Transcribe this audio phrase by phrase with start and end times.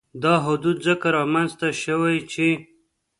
[0.23, 2.47] دا حدونه ځکه رامنځ ته شوي چې